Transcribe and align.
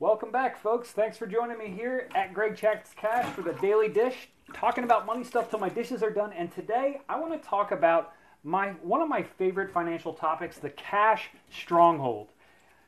Welcome 0.00 0.30
back, 0.30 0.62
folks. 0.62 0.92
Thanks 0.92 1.16
for 1.16 1.26
joining 1.26 1.58
me 1.58 1.66
here 1.76 2.08
at 2.14 2.32
Greg 2.32 2.56
Checks 2.56 2.90
Cash 2.94 3.34
for 3.34 3.42
the 3.42 3.54
Daily 3.54 3.88
Dish, 3.88 4.28
talking 4.54 4.84
about 4.84 5.06
money 5.06 5.24
stuff 5.24 5.50
till 5.50 5.58
my 5.58 5.68
dishes 5.68 6.04
are 6.04 6.10
done. 6.10 6.32
And 6.34 6.52
today 6.52 7.00
I 7.08 7.18
want 7.18 7.32
to 7.32 7.48
talk 7.48 7.72
about 7.72 8.12
my 8.44 8.68
one 8.82 9.00
of 9.00 9.08
my 9.08 9.24
favorite 9.24 9.72
financial 9.72 10.14
topics, 10.14 10.58
the 10.58 10.70
cash 10.70 11.30
stronghold. 11.50 12.28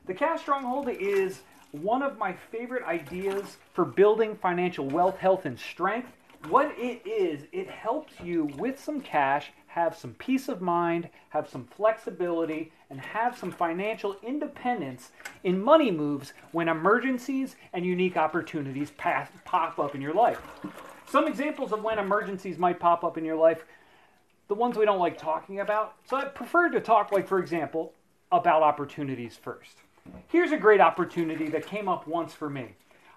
The 0.07 0.13
cash 0.13 0.39
stronghold 0.39 0.87
is 0.87 1.41
one 1.73 2.01
of 2.01 2.17
my 2.17 2.31
favorite 2.31 2.85
ideas 2.85 3.57
for 3.73 3.83
building 3.83 4.37
financial 4.37 4.85
wealth, 4.85 5.17
health, 5.17 5.45
and 5.45 5.59
strength. 5.59 6.07
What 6.47 6.73
it 6.77 7.05
is, 7.05 7.43
it 7.51 7.69
helps 7.69 8.21
you 8.21 8.45
with 8.57 8.81
some 8.81 9.01
cash 9.01 9.51
have 9.73 9.95
some 9.95 10.13
peace 10.15 10.49
of 10.49 10.61
mind, 10.61 11.09
have 11.29 11.47
some 11.47 11.65
flexibility, 11.65 12.73
and 12.89 12.99
have 12.99 13.37
some 13.37 13.51
financial 13.51 14.17
independence 14.21 15.11
in 15.45 15.61
money 15.61 15.89
moves 15.89 16.33
when 16.51 16.67
emergencies 16.67 17.55
and 17.71 17.85
unique 17.85 18.17
opportunities 18.17 18.91
pass, 18.91 19.29
pop 19.45 19.79
up 19.79 19.95
in 19.95 20.01
your 20.01 20.13
life. 20.13 20.41
Some 21.07 21.25
examples 21.25 21.71
of 21.71 21.83
when 21.83 21.99
emergencies 21.99 22.57
might 22.57 22.81
pop 22.81 23.05
up 23.05 23.17
in 23.17 23.23
your 23.23 23.37
life, 23.37 23.63
the 24.49 24.55
ones 24.55 24.77
we 24.77 24.83
don't 24.83 24.99
like 24.99 25.17
talking 25.17 25.61
about. 25.61 25.95
So 26.09 26.17
I 26.17 26.25
prefer 26.25 26.69
to 26.69 26.81
talk, 26.81 27.13
like, 27.13 27.25
for 27.25 27.39
example, 27.39 27.93
about 28.29 28.63
opportunities 28.63 29.37
first. 29.37 29.77
Here's 30.27 30.51
a 30.51 30.57
great 30.57 30.81
opportunity 30.81 31.47
that 31.47 31.65
came 31.65 31.87
up 31.87 32.07
once 32.07 32.33
for 32.33 32.49
me. 32.49 32.75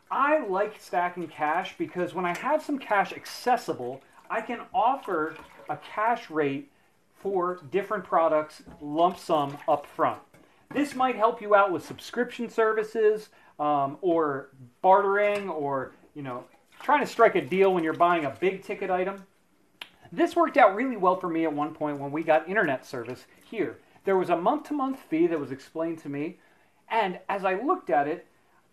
I 0.09 0.47
like 0.47 0.81
stacking 0.81 1.27
cash 1.27 1.75
because 1.77 2.15
when 2.15 2.25
I 2.25 2.37
have 2.39 2.63
some 2.63 2.79
cash 2.79 3.13
accessible, 3.13 4.03
I 4.31 4.41
can 4.41 4.61
offer 4.73 5.35
a 5.69 5.77
cash 5.77 6.31
rate 6.31 6.71
for 7.15 7.61
different 7.71 8.05
products 8.05 8.63
lump 8.81 9.19
sum 9.19 9.59
up 9.67 9.87
front. 9.87 10.21
This 10.73 10.95
might 10.95 11.17
help 11.17 11.41
you 11.41 11.55
out 11.55 11.73
with 11.73 11.85
subscription 11.85 12.49
services 12.49 13.29
um, 13.59 13.97
or 14.01 14.51
bartering 14.83 15.49
or, 15.49 15.93
you 16.15 16.23
know, 16.23 16.45
trying 16.83 17.01
to 17.01 17.07
strike 17.07 17.35
a 17.35 17.41
deal 17.41 17.73
when 17.73 17.85
you're 17.85 17.93
buying 17.93 18.25
a 18.25 18.37
big 18.41 18.63
ticket 18.63 18.91
item. 18.91 19.25
This 20.13 20.37
worked 20.37 20.57
out 20.57 20.75
really 20.75 20.97
well 20.97 21.17
for 21.17 21.29
me 21.29 21.45
at 21.45 21.53
one 21.53 21.75
point 21.75 21.99
when 21.99 22.13
we 22.13 22.23
got 22.23 22.49
internet 22.49 22.85
service 22.85 23.27
here. 23.43 23.79
There 24.05 24.19
was 24.19 24.31
a 24.31 24.37
month 24.37 24.69
to 24.69 24.75
month 24.75 24.99
fee 24.99 25.27
that 25.29 25.41
was 25.41 25.51
explained 25.51 25.99
to 26.01 26.09
me, 26.09 26.39
and 26.91 27.19
as 27.29 27.45
I 27.45 27.55
looked 27.55 27.89
at 27.89 28.07
it, 28.07 28.27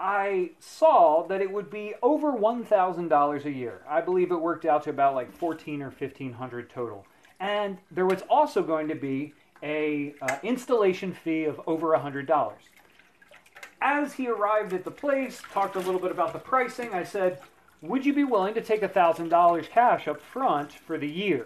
I 0.04 0.50
saw 0.60 1.28
that 1.28 1.42
it 1.42 1.52
would 1.52 1.70
be 1.70 1.94
over 2.02 2.32
$1,000 2.32 3.46
a 3.46 3.52
year. 3.52 3.82
I 3.88 4.02
believe 4.02 4.32
it 4.32 4.36
worked 4.36 4.66
out 4.66 4.84
to 4.86 4.90
about 4.90 5.14
like 5.14 5.32
14 5.32 5.80
or 5.80 5.90
1500 5.90 6.72
total. 6.72 7.06
And 7.40 7.78
there 7.92 8.08
was 8.08 8.24
also 8.28 8.64
going 8.64 8.88
to 8.88 8.96
be 8.96 9.36
a 9.62 10.16
uh, 10.24 10.38
installation 10.42 11.14
fee 11.14 11.44
of 11.44 11.62
over 11.68 11.90
$100. 11.90 12.52
As 13.80 14.14
he 14.14 14.28
arrived 14.28 14.74
at 14.74 14.84
the 14.84 14.90
place, 14.90 15.40
talked 15.54 15.76
a 15.76 15.80
little 15.80 16.02
bit 16.02 16.10
about 16.10 16.34
the 16.34 16.40
pricing, 16.40 16.92
I 16.96 17.04
said, 17.04 17.40
"Would 17.84 18.04
you 18.04 18.14
be 18.14 18.24
willing 18.24 18.56
to 18.56 18.62
take 18.62 18.82
$1,000 18.82 19.70
cash 19.70 20.08
up 20.08 20.20
front 20.20 20.74
for 20.74 20.98
the 20.98 21.08
year?" 21.08 21.46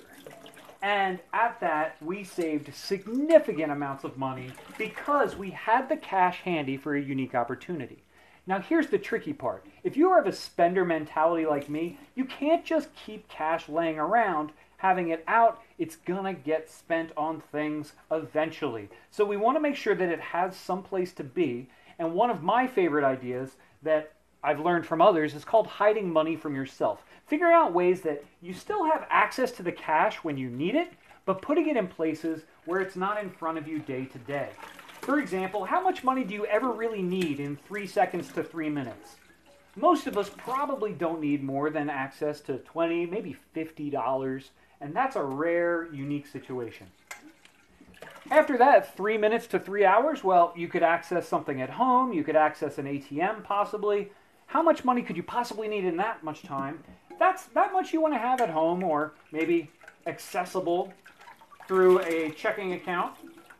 And 0.81 1.19
at 1.33 1.59
that, 1.59 1.97
we 2.01 2.23
saved 2.23 2.73
significant 2.73 3.71
amounts 3.71 4.05
of 4.05 4.17
money 4.17 4.51
because 4.77 5.35
we 5.35 5.51
had 5.51 5.89
the 5.89 5.97
cash 5.97 6.39
handy 6.41 6.77
for 6.77 6.95
a 6.95 7.01
unique 7.01 7.35
opportunity. 7.35 8.04
Now, 8.47 8.59
here's 8.59 8.87
the 8.87 8.99
tricky 8.99 9.33
part. 9.33 9.65
If 9.83 9.97
you 9.97 10.13
have 10.13 10.27
a 10.27 10.31
spender 10.31 10.85
mentality 10.85 11.47
like 11.47 11.67
me, 11.67 11.97
you 12.13 12.25
can't 12.25 12.63
just 12.63 12.89
keep 12.95 13.27
cash 13.27 13.67
laying 13.67 13.97
around, 13.97 14.51
having 14.77 15.09
it 15.09 15.23
out. 15.27 15.61
It's 15.79 15.95
gonna 15.95 16.33
get 16.33 16.69
spent 16.69 17.11
on 17.17 17.41
things 17.51 17.93
eventually. 18.11 18.89
So, 19.09 19.25
we 19.25 19.35
wanna 19.35 19.59
make 19.59 19.75
sure 19.75 19.95
that 19.95 20.09
it 20.09 20.19
has 20.19 20.55
some 20.55 20.83
place 20.83 21.11
to 21.13 21.23
be. 21.23 21.69
And 21.97 22.13
one 22.13 22.29
of 22.29 22.43
my 22.43 22.67
favorite 22.67 23.03
ideas 23.03 23.55
that 23.81 24.11
I've 24.43 24.59
learned 24.59 24.85
from 24.85 25.01
others 25.01 25.33
is 25.33 25.43
called 25.43 25.65
hiding 25.65 26.11
money 26.11 26.35
from 26.35 26.55
yourself. 26.55 27.03
Figuring 27.25 27.55
out 27.55 27.73
ways 27.73 28.01
that 28.01 28.23
you 28.41 28.53
still 28.53 28.85
have 28.85 29.07
access 29.09 29.51
to 29.53 29.63
the 29.63 29.71
cash 29.71 30.17
when 30.17 30.37
you 30.37 30.51
need 30.51 30.75
it, 30.75 30.89
but 31.25 31.41
putting 31.41 31.67
it 31.67 31.77
in 31.77 31.87
places 31.87 32.43
where 32.65 32.79
it's 32.79 32.95
not 32.95 33.19
in 33.19 33.31
front 33.31 33.57
of 33.57 33.67
you 33.67 33.79
day 33.79 34.05
to 34.05 34.19
day. 34.19 34.49
For 35.05 35.19
example, 35.19 35.65
how 35.65 35.83
much 35.83 36.03
money 36.03 36.23
do 36.23 36.33
you 36.33 36.47
ever 36.47 36.71
really 36.71 37.03
need 37.03 37.39
in 37.39 37.57
three 37.57 37.85
seconds 37.85 38.31
to 38.31 38.43
three 38.43 38.69
minutes? 38.69 39.17
Most 39.75 40.07
of 40.07 40.17
us 40.17 40.31
probably 40.35 40.93
don't 40.93 41.21
need 41.21 41.43
more 41.43 41.69
than 41.69 41.91
access 41.91 42.41
to 42.41 42.57
20, 42.57 43.05
maybe 43.05 43.37
$50, 43.55 44.49
and 44.81 44.95
that's 44.95 45.15
a 45.15 45.23
rare, 45.23 45.87
unique 45.93 46.25
situation. 46.25 46.87
After 48.31 48.57
that, 48.57 48.97
three 48.97 49.15
minutes 49.15 49.45
to 49.47 49.59
three 49.59 49.85
hours, 49.85 50.23
well, 50.23 50.51
you 50.55 50.67
could 50.67 50.81
access 50.81 51.27
something 51.27 51.61
at 51.61 51.69
home, 51.69 52.11
you 52.11 52.23
could 52.23 52.35
access 52.35 52.79
an 52.79 52.87
ATM 52.87 53.43
possibly. 53.43 54.09
How 54.47 54.63
much 54.63 54.83
money 54.83 55.03
could 55.03 55.17
you 55.17 55.23
possibly 55.23 55.67
need 55.67 55.85
in 55.85 55.97
that 55.97 56.23
much 56.23 56.41
time? 56.41 56.83
That's 57.19 57.43
that 57.53 57.71
much 57.73 57.93
you 57.93 58.01
want 58.01 58.15
to 58.15 58.19
have 58.19 58.41
at 58.41 58.49
home 58.49 58.83
or 58.83 59.13
maybe 59.31 59.69
accessible 60.07 60.91
through 61.67 61.99
a 61.99 62.31
checking 62.31 62.73
account. 62.73 63.13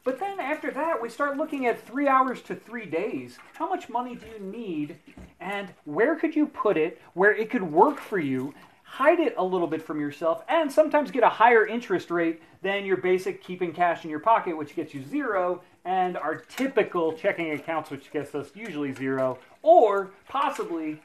But 0.06 0.20
then 0.20 0.40
after 0.40 0.70
that, 0.70 1.02
we 1.02 1.10
start 1.10 1.36
looking 1.36 1.66
at 1.66 1.82
three 1.82 2.08
hours 2.08 2.40
to 2.44 2.56
three 2.56 2.86
days. 2.86 3.40
How 3.56 3.68
much 3.68 3.90
money 3.90 4.16
do 4.16 4.28
you 4.28 4.40
need? 4.40 4.98
And 5.40 5.70
where 5.86 6.16
could 6.16 6.36
you 6.36 6.46
put 6.46 6.78
it 6.78 7.02
where 7.16 7.36
it 7.36 7.50
could 7.50 7.64
work 7.64 8.00
for 8.00 8.20
you? 8.20 8.54
Hide 8.84 9.20
it 9.20 9.34
a 9.36 9.44
little 9.44 9.66
bit 9.66 9.82
from 9.82 10.00
yourself 10.00 10.44
and 10.48 10.72
sometimes 10.72 11.10
get 11.10 11.24
a 11.24 11.30
higher 11.30 11.66
interest 11.66 12.12
rate 12.12 12.40
than 12.62 12.86
your 12.86 12.98
basic 12.98 13.44
keeping 13.44 13.74
cash 13.74 14.04
in 14.04 14.12
your 14.12 14.20
pocket, 14.20 14.56
which 14.56 14.76
gets 14.76 14.94
you 14.94 15.04
zero, 15.04 15.64
and 15.86 16.18
our 16.18 16.36
typical 16.36 17.14
checking 17.14 17.52
accounts, 17.52 17.90
which 17.90 18.12
gets 18.12 18.36
us 18.36 18.52
usually 18.54 18.94
zero, 18.94 19.40
or 19.64 20.12
possibly 20.28 21.02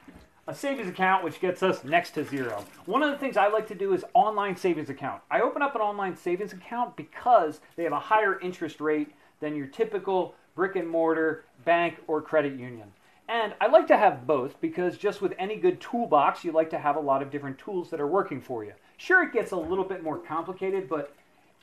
a 0.51 0.55
savings 0.55 0.89
account 0.89 1.23
which 1.23 1.41
gets 1.41 1.63
us 1.63 1.85
next 1.85 2.11
to 2.11 2.25
zero. 2.25 2.65
One 2.87 3.05
of 3.05 3.11
the 3.13 3.17
things 3.17 3.37
I 3.37 3.47
like 3.47 3.69
to 3.69 3.75
do 3.77 3.93
is 3.95 4.05
online 4.15 4.57
savings 4.57 4.91
account. 4.91 5.23
I 5.31 5.43
open 5.43 5.63
up 5.63 5.77
an 5.77 5.81
online 5.81 6.17
savings 6.17 6.53
account 6.53 6.97
because 6.97 7.61
they 7.77 7.85
have 7.85 7.93
a 7.93 8.01
higher 8.01 8.41
interest 8.41 8.81
rate 8.81 9.13
than 9.39 9.55
your 9.55 9.69
typical 9.69 10.35
brick 10.57 10.75
and 10.75 10.89
mortar 10.89 11.45
bank 11.65 11.99
or 12.09 12.21
credit 12.21 12.59
union. 12.59 12.93
And 13.29 13.55
I 13.61 13.69
like 13.69 13.87
to 13.87 13.97
have 13.97 14.27
both 14.27 14.61
because 14.61 14.99
just 14.99 15.23
with 15.23 15.35
any 15.39 15.55
good 15.55 15.81
toolbox, 15.81 16.43
you 16.43 16.51
like 16.51 16.71
to 16.71 16.81
have 16.81 16.97
a 16.97 17.01
lot 17.01 17.23
of 17.23 17.31
different 17.31 17.57
tools 17.57 17.89
that 17.91 18.01
are 18.01 18.09
working 18.09 18.41
for 18.41 18.65
you. 18.65 18.73
Sure, 18.97 19.23
it 19.23 19.33
gets 19.33 19.53
a 19.53 19.57
little 19.57 19.85
bit 19.85 20.03
more 20.03 20.19
complicated, 20.19 20.89
but 20.89 21.15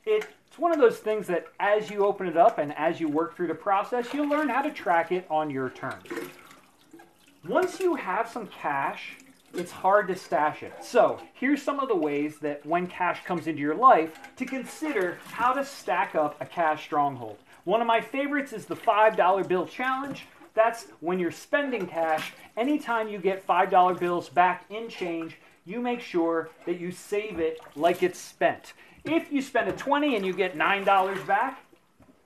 it's 0.06 0.26
one 0.56 0.72
of 0.72 0.80
those 0.80 1.00
things 1.00 1.28
that 1.28 1.48
as 1.60 1.90
you 1.90 2.06
open 2.06 2.26
it 2.26 2.38
up 2.38 2.58
and 2.58 2.74
as 2.78 3.02
you 3.02 3.10
work 3.10 3.36
through 3.36 3.48
the 3.48 3.54
process, 3.54 4.14
you'll 4.14 4.30
learn 4.30 4.48
how 4.48 4.62
to 4.62 4.72
track 4.72 5.12
it 5.12 5.28
on 5.30 5.50
your 5.50 5.72
terms. 5.72 6.06
Once 7.48 7.80
you 7.80 7.96
have 7.96 8.28
some 8.30 8.46
cash, 8.48 9.16
it's 9.54 9.72
hard 9.72 10.10
to 10.10 10.16
stash 10.16 10.64
it. 10.64 10.74
So, 10.82 11.18
here's 11.34 11.62
some 11.62 11.80
of 11.80 11.88
the 11.88 11.96
ways 11.96 12.40
that 12.40 12.66
when 12.66 12.88
cash 12.88 13.24
comes 13.24 13.48
into 13.48 13.62
your 13.62 13.76
life 13.76 14.20
to 14.36 14.46
consider 14.46 15.18
how 15.32 15.54
to 15.54 15.64
stack 15.64 16.14
up 16.14 16.36
a 16.42 16.46
cash 16.46 16.84
stronghold. 16.84 17.38
One 17.64 17.80
of 17.80 17.88
my 17.88 18.02
favorites 18.02 18.52
is 18.52 18.66
the 18.66 18.76
$5 18.76 19.48
bill 19.48 19.66
challenge. 19.66 20.26
That's 20.56 20.88
when 21.00 21.20
you're 21.20 21.32
spending 21.32 21.88
cash, 21.88 22.34
anytime 22.58 23.08
you 23.08 23.18
get 23.18 23.48
$5 23.48 23.98
bills 23.98 24.28
back 24.28 24.66
in 24.70 24.90
change, 24.90 25.38
you 25.64 25.80
make 25.80 26.02
sure 26.02 26.50
that 26.66 26.80
you 26.82 26.92
save 26.92 27.40
it 27.40 27.60
like 27.78 28.04
it's 28.04 28.20
spent. 28.20 28.74
If 29.06 29.32
you 29.32 29.42
spend 29.42 29.70
a 29.70 29.74
20 29.74 30.18
and 30.18 30.26
you 30.26 30.34
get 30.34 30.58
$9 30.58 31.26
back, 31.26 31.64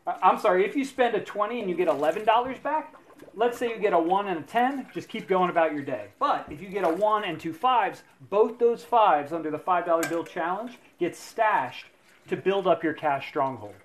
uh, 0.08 0.18
I'm 0.24 0.40
sorry, 0.40 0.66
if 0.66 0.76
you 0.76 0.84
spend 0.84 1.16
a 1.16 1.20
20 1.20 1.60
and 1.60 1.70
you 1.70 1.76
get 1.76 1.88
$11 1.88 2.64
back, 2.64 2.96
let's 3.36 3.58
say 3.58 3.70
you 3.70 3.78
get 3.78 3.94
a 3.94 4.00
1 4.00 4.28
and 4.28 4.40
a 4.40 4.44
10, 4.44 4.88
just 4.94 5.10
keep 5.10 5.28
going 5.28 5.50
about 5.50 5.74
your 5.74 5.84
day. 5.84 6.08
But 6.20 6.48
if 6.50 6.62
you 6.62 6.68
get 6.68 6.84
a 6.84 6.90
1 6.90 7.24
and 7.24 7.40
two 7.40 7.54
fives, 7.54 8.04
both 8.30 8.60
those 8.60 8.84
fives 8.84 9.32
under 9.32 9.50
the 9.50 9.60
$5 9.60 10.10
bill 10.10 10.24
challenge 10.24 10.78
get 11.00 11.16
stashed 11.16 11.86
to 12.28 12.38
build 12.38 12.68
up 12.68 12.84
your 12.84 12.94
cash 12.94 13.28
stronghold. 13.28 13.76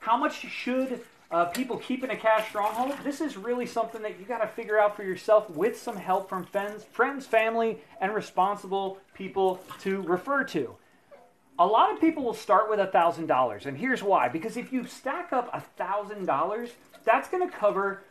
How 0.00 0.16
much 0.16 0.40
should 0.40 1.00
uh, 1.30 1.46
people 1.46 1.78
keep 1.78 2.04
in 2.04 2.10
a 2.10 2.16
cash 2.16 2.48
stronghold? 2.48 2.94
This 3.02 3.20
is 3.20 3.36
really 3.36 3.66
something 3.66 4.02
that 4.02 4.18
you 4.18 4.24
got 4.24 4.38
to 4.38 4.46
figure 4.46 4.78
out 4.78 4.96
for 4.96 5.02
yourself 5.02 5.48
with 5.50 5.78
some 5.80 5.96
help 5.96 6.28
from 6.28 6.44
friends, 6.44 6.84
friends, 6.84 7.26
family, 7.26 7.80
and 8.00 8.14
responsible 8.14 8.98
people 9.14 9.60
to 9.80 10.02
refer 10.02 10.44
to. 10.44 10.74
A 11.58 11.66
lot 11.66 11.92
of 11.92 12.00
people 12.00 12.24
will 12.24 12.34
start 12.34 12.68
with 12.68 12.80
$1,000, 12.80 13.66
and 13.66 13.78
here's 13.78 14.02
why. 14.02 14.28
Because 14.28 14.56
if 14.56 14.72
you 14.72 14.86
stack 14.86 15.32
up 15.32 15.52
$1,000, 15.78 16.70
that's 17.04 17.28
going 17.28 17.48
to 17.48 17.56
cover 17.56 18.02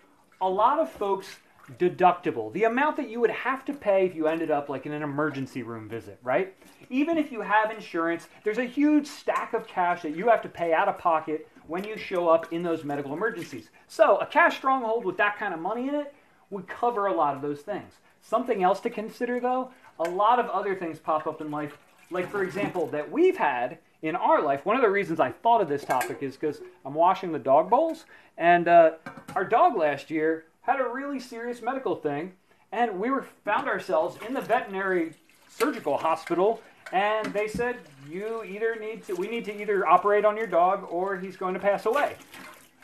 a 0.43 0.49
lot 0.49 0.77
of 0.77 0.91
folks 0.91 1.37
deductible, 1.79 2.51
the 2.51 2.65
amount 2.65 2.97
that 2.97 3.09
you 3.09 3.21
would 3.21 3.29
have 3.29 3.63
to 3.63 3.73
pay 3.73 4.05
if 4.05 4.13
you 4.13 4.27
ended 4.27 4.51
up 4.51 4.67
like 4.67 4.85
in 4.85 4.91
an 4.91 5.01
emergency 5.01 5.63
room 5.63 5.87
visit, 5.87 6.19
right? 6.21 6.53
Even 6.89 7.17
if 7.17 7.31
you 7.31 7.39
have 7.39 7.71
insurance, 7.71 8.27
there's 8.43 8.57
a 8.57 8.65
huge 8.65 9.07
stack 9.07 9.53
of 9.53 9.65
cash 9.65 10.01
that 10.01 10.17
you 10.17 10.27
have 10.27 10.41
to 10.41 10.49
pay 10.49 10.73
out 10.73 10.89
of 10.89 10.97
pocket 10.97 11.47
when 11.67 11.85
you 11.85 11.97
show 11.97 12.27
up 12.27 12.51
in 12.51 12.61
those 12.61 12.83
medical 12.83 13.13
emergencies. 13.13 13.69
So, 13.87 14.17
a 14.17 14.25
cash 14.25 14.57
stronghold 14.57 15.05
with 15.05 15.15
that 15.15 15.37
kind 15.37 15.53
of 15.53 15.61
money 15.61 15.87
in 15.87 15.95
it 15.95 16.13
would 16.49 16.67
cover 16.67 17.07
a 17.07 17.13
lot 17.13 17.37
of 17.37 17.41
those 17.41 17.61
things. 17.61 17.93
Something 18.21 18.63
else 18.63 18.81
to 18.81 18.89
consider 18.89 19.39
though, 19.39 19.71
a 19.97 20.09
lot 20.09 20.39
of 20.39 20.49
other 20.49 20.75
things 20.75 20.99
pop 20.99 21.25
up 21.25 21.39
in 21.39 21.51
life, 21.51 21.77
like 22.11 22.29
for 22.29 22.43
example, 22.43 22.87
that 22.87 23.09
we've 23.09 23.37
had 23.37 23.77
in 24.03 24.15
our 24.15 24.41
life, 24.41 24.65
one 24.65 24.75
of 24.75 24.83
the 24.83 24.89
reasons 24.89 25.19
I 25.19 25.31
thought 25.31 25.61
of 25.61 25.67
this 25.67 25.83
topic 25.83 26.19
is 26.21 26.35
because 26.35 26.61
I'm 26.85 26.93
washing 26.93 27.31
the 27.31 27.39
dog 27.39 27.69
bowls, 27.69 28.05
and 28.37 28.67
uh, 28.67 28.91
our 29.35 29.45
dog 29.45 29.75
last 29.75 30.11
year 30.11 30.45
had 30.61 30.79
a 30.79 30.87
really 30.87 31.19
serious 31.19 31.61
medical 31.61 31.95
thing, 31.95 32.33
and 32.71 32.99
we 32.99 33.09
were 33.09 33.25
found 33.43 33.67
ourselves 33.67 34.17
in 34.27 34.35
the 34.35 34.41
veterinary 34.41 35.13
surgical 35.49 35.97
hospital 35.97 36.61
and 36.91 37.33
they 37.33 37.47
said 37.47 37.77
you 38.09 38.43
either 38.43 38.75
need 38.75 39.03
to 39.05 39.15
we 39.15 39.27
need 39.27 39.43
to 39.45 39.61
either 39.61 39.85
operate 39.87 40.25
on 40.25 40.37
your 40.37 40.47
dog 40.47 40.87
or 40.89 41.17
he's 41.17 41.35
going 41.35 41.53
to 41.53 41.59
pass 41.59 41.85
away. 41.85 42.15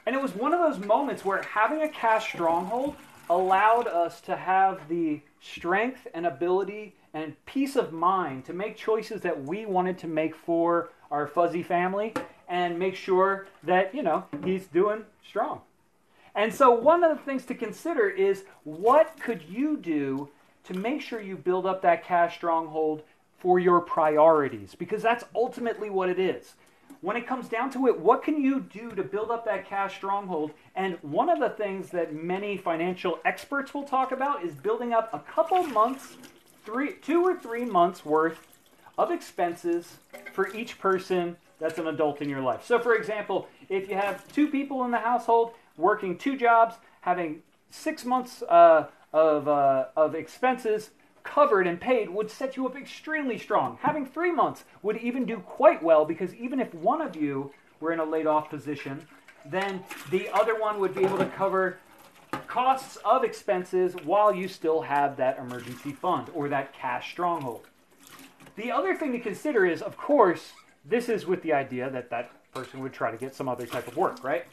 And 0.05 0.15
it 0.15 0.21
was 0.21 0.33
one 0.35 0.53
of 0.53 0.59
those 0.59 0.83
moments 0.83 1.23
where 1.23 1.43
having 1.43 1.83
a 1.83 1.89
cash 1.89 2.29
stronghold 2.29 2.95
allowed 3.29 3.87
us 3.87 4.19
to 4.21 4.35
have 4.35 4.87
the 4.89 5.21
strength 5.39 6.07
and 6.15 6.25
ability 6.25 6.95
and 7.13 7.33
peace 7.45 7.75
of 7.75 7.93
mind 7.93 8.45
to 8.45 8.53
make 8.53 8.75
choices 8.75 9.21
that 9.21 9.43
we 9.43 9.67
wanted 9.67 9.97
to 9.99 10.07
make 10.07 10.35
for 10.35 10.89
our 11.11 11.27
fuzzy 11.27 11.63
family 11.63 12.13
and 12.47 12.77
make 12.79 12.95
sure 12.95 13.47
that 13.63 13.93
you 13.93 14.03
know 14.03 14.25
he's 14.43 14.67
doing 14.67 15.03
strong 15.27 15.61
and 16.35 16.53
so, 16.53 16.71
one 16.71 17.03
of 17.03 17.17
the 17.17 17.23
things 17.23 17.45
to 17.45 17.55
consider 17.55 18.07
is 18.07 18.45
what 18.63 19.19
could 19.19 19.43
you 19.43 19.77
do 19.77 20.29
to 20.65 20.73
make 20.73 21.01
sure 21.01 21.19
you 21.19 21.35
build 21.35 21.65
up 21.65 21.81
that 21.81 22.05
cash 22.05 22.35
stronghold 22.35 23.03
for 23.39 23.59
your 23.59 23.81
priorities? 23.81 24.75
Because 24.75 25.01
that's 25.01 25.23
ultimately 25.35 25.89
what 25.89 26.09
it 26.09 26.19
is. 26.19 26.53
When 27.01 27.15
it 27.15 27.27
comes 27.27 27.47
down 27.47 27.71
to 27.71 27.87
it, 27.87 27.99
what 27.99 28.23
can 28.23 28.41
you 28.41 28.59
do 28.59 28.91
to 28.91 29.03
build 29.03 29.31
up 29.31 29.45
that 29.45 29.67
cash 29.67 29.95
stronghold? 29.95 30.51
And 30.75 30.97
one 31.01 31.29
of 31.29 31.39
the 31.39 31.49
things 31.49 31.89
that 31.91 32.13
many 32.13 32.57
financial 32.57 33.19
experts 33.25 33.73
will 33.73 33.83
talk 33.83 34.11
about 34.11 34.43
is 34.43 34.53
building 34.53 34.93
up 34.93 35.13
a 35.13 35.19
couple 35.19 35.63
months, 35.63 36.17
three, 36.65 36.93
two 37.01 37.21
or 37.21 37.37
three 37.37 37.65
months 37.65 38.05
worth 38.05 38.58
of 38.99 39.11
expenses 39.11 39.97
for 40.33 40.53
each 40.53 40.77
person 40.77 41.37
that's 41.57 41.79
an 41.79 41.87
adult 41.87 42.21
in 42.21 42.29
your 42.29 42.41
life. 42.41 42.65
So, 42.65 42.79
for 42.79 42.95
example, 42.95 43.47
if 43.69 43.89
you 43.89 43.95
have 43.95 44.29
two 44.33 44.49
people 44.49 44.83
in 44.83 44.91
the 44.91 44.97
household, 44.97 45.53
working 45.77 46.17
two 46.17 46.35
jobs, 46.35 46.75
having 47.01 47.41
six 47.69 48.03
months 48.03 48.43
uh, 48.43 48.87
of, 49.13 49.47
uh, 49.47 49.85
of 49.95 50.15
expenses 50.15 50.91
covered 51.23 51.65
and 51.65 51.79
paid 51.79 52.09
would 52.09 52.29
set 52.29 52.57
you 52.57 52.67
up 52.67 52.75
extremely 52.75 53.37
strong. 53.37 53.77
Having 53.81 54.07
three 54.07 54.33
months 54.33 54.65
would 54.81 54.97
even 54.97 55.25
do 55.25 55.37
quite 55.37 55.81
well 55.81 56.03
because 56.03 56.35
even 56.35 56.59
if 56.59 56.73
one 56.73 57.01
of 57.01 57.15
you 57.15 57.53
were 57.79 57.93
in 57.93 57.99
a 57.99 58.05
laid 58.05 58.27
off 58.27 58.49
position, 58.49 59.07
then 59.45 59.81
the 60.11 60.27
other 60.29 60.59
one 60.59 60.77
would 60.79 60.93
be 60.93 61.05
able 61.05 61.17
to 61.17 61.25
cover 61.25 61.77
costs 62.47 62.97
of 63.05 63.23
expenses 63.23 63.95
while 64.03 64.35
you 64.35 64.49
still 64.49 64.81
have 64.81 65.15
that 65.15 65.39
emergency 65.39 65.93
fund 65.93 66.27
or 66.33 66.49
that 66.49 66.73
cash 66.73 67.11
stronghold. 67.11 67.65
The 68.59 68.73
other 68.73 68.93
thing 68.93 69.13
to 69.13 69.19
consider 69.19 69.65
is, 69.65 69.81
of 69.81 69.95
course, 69.95 70.51
this 70.83 71.07
is 71.07 71.25
with 71.25 71.41
the 71.43 71.53
idea 71.53 71.89
that 71.91 72.09
that 72.09 72.31
person 72.53 72.81
would 72.81 72.91
try 72.91 73.09
to 73.09 73.15
get 73.15 73.33
some 73.33 73.47
other 73.47 73.65
type 73.65 73.87
of 73.87 73.95
work, 73.95 74.21
right? 74.21 74.45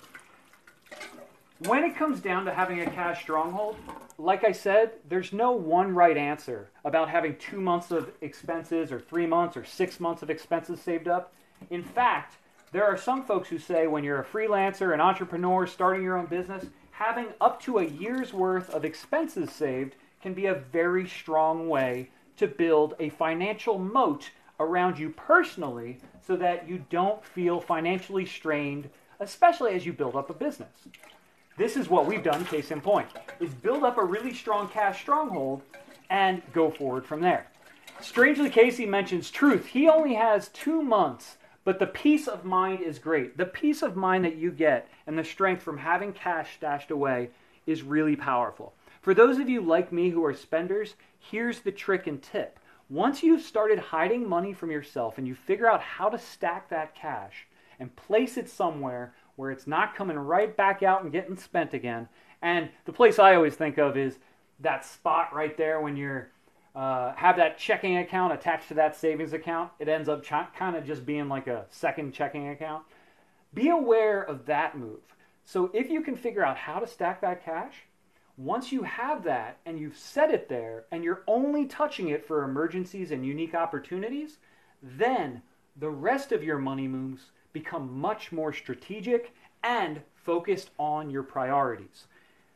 When 1.67 1.83
it 1.83 1.97
comes 1.97 2.21
down 2.21 2.45
to 2.45 2.55
having 2.55 2.83
a 2.83 2.87
cash 2.89 3.23
stronghold, 3.23 3.75
like 4.17 4.45
I 4.45 4.53
said, 4.53 4.93
there's 5.09 5.33
no 5.33 5.51
one 5.51 5.93
right 5.93 6.17
answer 6.17 6.71
about 6.85 7.09
having 7.09 7.35
two 7.35 7.61
months 7.61 7.91
of 7.91 8.13
expenses 8.21 8.93
or 8.93 9.01
three 9.01 9.27
months 9.27 9.57
or 9.57 9.65
six 9.65 9.99
months 9.99 10.23
of 10.23 10.31
expenses 10.31 10.81
saved 10.81 11.09
up. 11.09 11.33
In 11.71 11.83
fact, 11.83 12.37
there 12.71 12.85
are 12.85 12.97
some 12.97 13.25
folks 13.25 13.49
who 13.49 13.59
say 13.59 13.89
when 13.89 14.05
you're 14.05 14.21
a 14.21 14.25
freelancer, 14.25 14.95
an 14.95 15.01
entrepreneur, 15.01 15.67
starting 15.67 16.05
your 16.05 16.17
own 16.17 16.27
business, 16.27 16.65
having 16.93 17.27
up 17.41 17.61
to 17.63 17.79
a 17.79 17.85
year's 17.85 18.33
worth 18.33 18.71
of 18.71 18.85
expenses 18.85 19.51
saved 19.51 19.97
can 20.23 20.33
be 20.33 20.47
a 20.47 20.55
very 20.55 21.09
strong 21.09 21.69
way 21.69 22.11
to 22.37 22.47
build 22.47 22.95
a 22.99 23.09
financial 23.11 23.79
moat 23.79 24.31
around 24.59 24.99
you 24.99 25.11
personally 25.11 25.99
so 26.27 26.37
that 26.37 26.69
you 26.69 26.85
don't 26.91 27.25
feel 27.25 27.61
financially 27.61 28.27
strained, 28.27 28.89
especially 29.21 29.75
as 29.75 29.85
you 29.85 29.93
build 29.93 30.17
up 30.17 30.31
a 30.31 30.35
business. 30.35 30.73
This 31.57 31.77
is 31.77 31.89
what 31.89 32.07
we've 32.07 32.23
done, 32.23 32.45
case 32.45 32.71
in 32.71 32.81
point, 32.81 33.09
is 33.41 33.55
build 33.55 33.85
up 33.85 33.97
a 33.99 34.05
really 34.05 34.35
strong 34.35 34.69
cash 34.69 35.01
stronghold 35.01 35.63
and 36.11 36.43
go 36.53 36.71
forward 36.71 37.07
from 37.07 37.21
there. 37.21 37.47
Strangely, 38.01 38.51
Casey 38.51 38.85
mentions 38.85 39.31
truth. 39.31 39.67
He 39.67 39.89
only 39.89 40.15
has 40.15 40.49
two 40.49 40.83
months, 40.83 41.39
but 41.65 41.79
the 41.79 41.87
peace 41.87 42.29
of 42.29 42.45
mind 42.45 42.81
is 42.81 42.99
great. 42.99 43.39
The 43.39 43.47
peace 43.47 43.83
of 43.83 43.97
mind 43.97 44.25
that 44.27 44.37
you 44.37 44.51
get 44.51 44.89
and 45.07 45.19
the 45.19 45.25
strength 45.25 45.63
from 45.63 45.79
having 45.79 46.13
cash 46.13 46.57
stashed 46.57 46.91
away 46.91 47.31
is 47.67 47.83
really 47.83 48.17
powerful. 48.17 48.75
For 49.07 49.15
those 49.15 49.39
of 49.39 49.49
you 49.49 49.61
like 49.61 49.93
me 49.93 50.11
who 50.11 50.25
are 50.25 50.35
spenders, 50.35 50.97
here's 51.21 51.61
the 51.61 51.71
trick 51.71 52.09
and 52.09 52.21
tip. 52.21 52.59
Once 52.91 53.23
you've 53.23 53.41
started 53.41 53.79
hiding 53.79 54.29
money 54.29 54.53
from 54.53 54.73
yourself 54.73 55.17
and 55.17 55.29
you 55.29 55.35
figure 55.37 55.71
out 55.71 55.81
how 55.81 56.09
to 56.09 56.19
stack 56.19 56.69
that 56.71 56.93
cash 56.97 57.47
and 57.79 57.95
place 57.95 58.37
it 58.37 58.51
somewhere 58.51 59.15
where 59.37 59.53
it's 59.53 59.69
not 59.69 59.95
coming 59.95 60.19
right 60.19 60.57
back 60.57 60.83
out 60.83 61.05
and 61.05 61.13
getting 61.13 61.37
spent 61.37 61.73
again. 61.73 62.09
And 62.43 62.69
the 62.85 62.93
place 62.93 63.21
I 63.21 63.37
always 63.37 63.55
think 63.55 63.79
of 63.79 63.97
is 63.97 64.19
that 64.59 64.85
spot 64.85 65.33
right 65.33 65.57
there 65.57 65.81
when 65.81 65.97
you're 65.97 66.33
uh, 66.75 67.15
have 67.15 67.37
that 67.37 67.59
checking 67.59 67.99
account 67.99 68.33
attached 68.33 68.67
to 68.69 68.75
that 68.75 68.97
savings 68.97 69.33
account. 69.33 69.71
It 69.79 69.89
ends 69.89 70.09
up 70.09 70.25
ch- 70.25 70.53
kind 70.59 70.75
of 70.75 70.85
just 70.85 71.07
being 71.07 71.29
like 71.29 71.47
a 71.47 71.67
second 71.71 72.13
checking 72.13 72.49
account. 72.49 72.83
Be 73.55 73.69
aware 73.69 74.21
of 74.21 74.47
that 74.47 74.77
move. 74.77 74.99
So 75.45 75.71
if 75.73 75.91
you 75.91 76.01
can 76.01 76.17
figure 76.17 76.45
out 76.45 76.57
how 76.57 76.81
to 76.81 76.89
stack 76.89 77.21
that 77.21 77.45
cash, 77.45 77.85
once 78.37 78.71
you 78.71 78.83
have 78.83 79.25
that 79.25 79.59
and 79.65 79.79
you've 79.79 79.97
set 79.97 80.31
it 80.31 80.49
there 80.49 80.85
and 80.91 81.03
you're 81.03 81.23
only 81.27 81.65
touching 81.65 82.09
it 82.09 82.27
for 82.27 82.45
emergencies 82.45 83.11
and 83.11 83.25
unique 83.25 83.55
opportunities, 83.55 84.39
then 84.83 85.43
the 85.77 85.91
rest 85.91 86.33
of 86.33 86.45
your 86.45 86.59
money 86.59 86.87
moves 86.87 87.31
become 87.53 87.99
much 87.99 88.33
more 88.33 88.53
strategic 88.53 89.35
and 89.63 90.03
focused 90.15 90.71
on 90.79 91.09
your 91.09 91.23
priorities. 91.23 92.07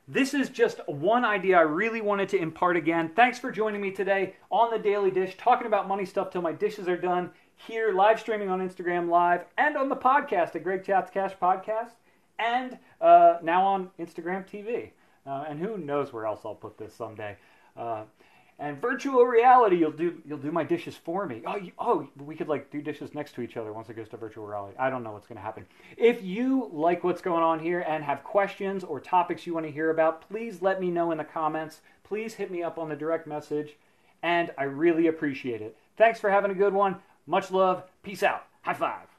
This 0.06 0.34
is 0.34 0.50
just 0.50 0.80
one 0.86 1.24
idea 1.24 1.56
I 1.56 1.62
really 1.62 2.00
wanted 2.00 2.28
to 2.30 2.38
impart 2.38 2.76
again. 2.76 3.12
Thanks 3.14 3.38
for 3.38 3.52
joining 3.52 3.80
me 3.80 3.92
today 3.92 4.34
on 4.50 4.70
the 4.70 4.78
Daily 4.78 5.10
Dish, 5.10 5.36
talking 5.36 5.66
about 5.66 5.88
money 5.88 6.04
stuff 6.04 6.30
till 6.30 6.42
my 6.42 6.52
dishes 6.52 6.88
are 6.88 6.96
done. 6.96 7.30
Here, 7.54 7.92
live 7.92 8.18
streaming 8.18 8.48
on 8.48 8.66
Instagram 8.66 9.08
Live 9.08 9.44
and 9.56 9.76
on 9.76 9.88
the 9.88 9.96
podcast 9.96 10.52
the 10.52 10.58
Greg 10.58 10.84
Chats 10.84 11.10
Cash 11.10 11.34
Podcast, 11.40 11.92
and 12.38 12.78
uh, 13.00 13.36
now 13.42 13.64
on 13.64 13.90
Instagram 14.00 14.48
TV. 14.48 14.90
Uh, 15.26 15.44
and 15.48 15.58
who 15.58 15.76
knows 15.78 16.12
where 16.12 16.26
else 16.26 16.40
I'll 16.44 16.54
put 16.54 16.78
this 16.78 16.94
someday. 16.94 17.36
Uh, 17.76 18.02
and 18.58 18.80
virtual 18.80 19.24
reality, 19.24 19.76
you'll 19.76 19.90
do 19.90 20.20
you'll 20.26 20.38
do 20.38 20.52
my 20.52 20.64
dishes 20.64 20.94
for 20.94 21.24
me. 21.24 21.42
Oh, 21.46 21.56
you, 21.56 21.72
oh, 21.78 22.06
we 22.18 22.36
could 22.36 22.48
like 22.48 22.70
do 22.70 22.82
dishes 22.82 23.14
next 23.14 23.34
to 23.36 23.40
each 23.40 23.56
other 23.56 23.72
once 23.72 23.88
it 23.88 23.96
goes 23.96 24.08
to 24.10 24.18
virtual 24.18 24.46
reality. 24.46 24.76
I 24.78 24.90
don't 24.90 25.02
know 25.02 25.12
what's 25.12 25.26
going 25.26 25.38
to 25.38 25.42
happen. 25.42 25.64
If 25.96 26.22
you 26.22 26.68
like 26.70 27.02
what's 27.02 27.22
going 27.22 27.42
on 27.42 27.58
here 27.58 27.80
and 27.80 28.04
have 28.04 28.22
questions 28.22 28.84
or 28.84 29.00
topics 29.00 29.46
you 29.46 29.54
want 29.54 29.64
to 29.64 29.72
hear 29.72 29.90
about, 29.90 30.28
please 30.28 30.60
let 30.60 30.78
me 30.78 30.90
know 30.90 31.10
in 31.10 31.18
the 31.18 31.24
comments. 31.24 31.80
Please 32.04 32.34
hit 32.34 32.50
me 32.50 32.62
up 32.62 32.76
on 32.76 32.90
the 32.90 32.96
direct 32.96 33.26
message, 33.26 33.76
and 34.22 34.50
I 34.58 34.64
really 34.64 35.06
appreciate 35.06 35.62
it. 35.62 35.76
Thanks 35.96 36.20
for 36.20 36.28
having 36.28 36.50
a 36.50 36.54
good 36.54 36.74
one. 36.74 36.96
Much 37.26 37.50
love. 37.50 37.84
Peace 38.02 38.22
out. 38.22 38.44
High 38.62 38.74
five. 38.74 39.09